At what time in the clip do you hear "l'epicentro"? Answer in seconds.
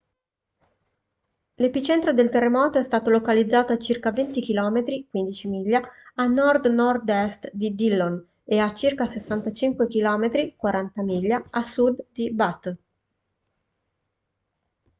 1.61-2.11